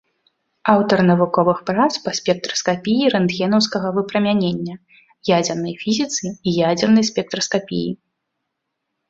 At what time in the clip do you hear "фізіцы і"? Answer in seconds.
5.85-6.57